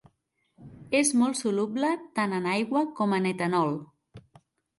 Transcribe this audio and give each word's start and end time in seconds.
És 0.99 1.11
molt 1.21 1.39
soluble 1.41 1.91
tant 2.21 2.33
en 2.39 2.49
aigua 2.55 2.83
com 3.01 3.15
en 3.19 3.29
etanol. 3.35 3.71